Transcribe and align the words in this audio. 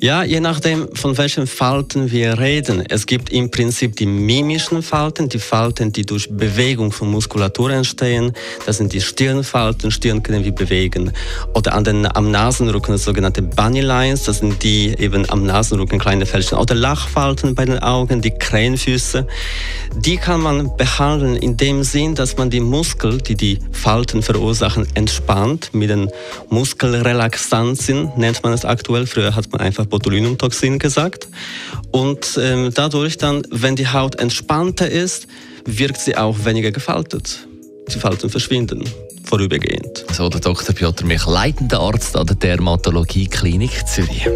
Ja, 0.00 0.22
je 0.22 0.38
nachdem, 0.38 0.88
von 0.94 1.18
welchen 1.18 1.48
Falten 1.48 2.12
wir 2.12 2.38
reden. 2.38 2.84
Es 2.88 3.06
gibt 3.06 3.32
im 3.32 3.50
Prinzip 3.50 3.96
die 3.96 4.06
mimischen 4.06 4.80
Falten, 4.82 5.28
die 5.28 5.40
Falten, 5.40 5.92
die 5.92 6.06
durch 6.06 6.28
Bewegung 6.30 6.92
von 6.92 7.10
Muskulatur 7.10 7.70
entstehen. 7.70 8.32
Das 8.64 8.76
sind 8.76 8.92
die 8.92 9.00
Stirnfalten, 9.00 9.90
Stirn 9.90 10.22
können 10.22 10.44
wir 10.44 10.54
bewegen. 10.54 11.12
Oder 11.54 11.74
an 11.74 11.82
den, 11.82 12.06
am 12.16 12.30
Nasenrücken, 12.30 12.96
sogenannte 12.96 13.42
Bunny 13.42 13.80
Lines, 13.80 14.22
das 14.22 14.38
sind 14.38 14.62
die 14.62 14.94
eben 14.98 15.28
am 15.30 15.44
Nasenrücken 15.44 15.98
kleine 15.98 16.26
Fältchen. 16.26 16.58
Oder 16.58 16.76
Lachfalten 16.76 17.56
bei 17.56 17.64
den 17.64 17.80
Augen, 17.80 18.20
die 18.20 18.30
Krähenfüße. 18.30 19.26
Die 19.96 20.16
kann 20.16 20.40
man 20.40 20.76
behandeln 20.76 21.34
in 21.34 21.56
dem 21.56 21.82
Sinn, 21.82 22.14
dass 22.14 22.36
man 22.36 22.50
die 22.50 22.60
Muskel, 22.60 23.18
die 23.18 23.34
die 23.40 23.58
Falten 23.72 24.22
verursachen, 24.22 24.86
entspannt 24.94 25.70
mit 25.72 25.90
den 25.90 26.10
Muskelrelaxantien, 26.50 28.12
nennt 28.16 28.42
man 28.42 28.52
es 28.52 28.64
aktuell. 28.64 29.06
Früher 29.06 29.34
hat 29.34 29.50
man 29.52 29.60
einfach 29.60 29.86
Botulinumtoxin 29.86 30.78
gesagt. 30.78 31.28
Und 31.90 32.38
ähm, 32.40 32.70
dadurch 32.74 33.18
dann, 33.18 33.42
wenn 33.50 33.76
die 33.76 33.88
Haut 33.88 34.16
entspannter 34.16 34.90
ist, 34.90 35.26
wirkt 35.64 36.00
sie 36.00 36.16
auch 36.16 36.44
weniger 36.44 36.70
gefaltet. 36.70 37.46
Die 37.92 37.98
Falten 37.98 38.28
verschwinden 38.28 38.84
vorübergehend. 39.28 40.04
So 40.12 40.28
der 40.28 40.40
Dr. 40.40 40.74
Piotr 40.74 41.04
Mich, 41.04 41.26
leitender 41.26 41.80
Arzt 41.80 42.16
an 42.16 42.26
der 42.26 42.36
Dermatologie 42.36 43.26
Klinik 43.26 43.86
Zürich. 43.86 44.26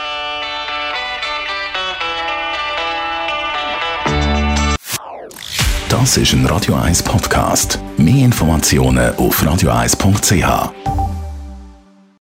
Das 5.87 6.17
ist 6.17 6.33
ein 6.33 6.45
Radio 6.45 6.75
1 6.75 7.03
Podcast. 7.03 7.79
Mehr 7.95 8.25
Informationen 8.25 9.15
auf 9.15 9.41
radio1.ch. 9.41 10.96